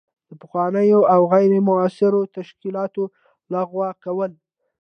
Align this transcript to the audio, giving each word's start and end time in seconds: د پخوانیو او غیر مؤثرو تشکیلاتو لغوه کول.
د 0.29 0.31
پخوانیو 0.41 0.99
او 1.13 1.21
غیر 1.33 1.51
مؤثرو 1.69 2.21
تشکیلاتو 2.35 3.03
لغوه 3.53 3.89
کول. 4.03 4.31